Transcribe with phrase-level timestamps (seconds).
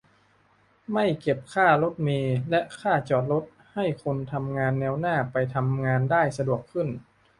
[0.93, 6.87] -ไม่เก็บค่ารถเมล์และค่าจอดรถ ให้คนทำงานแนวหน้าไปทำงานได้สะดวกขึ้น